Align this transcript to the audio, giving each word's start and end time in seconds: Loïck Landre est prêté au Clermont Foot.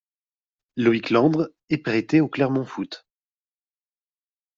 Loïck 0.77 1.11
Landre 1.11 1.51
est 1.69 1.77
prêté 1.77 2.21
au 2.21 2.27
Clermont 2.27 2.65
Foot. 2.65 3.05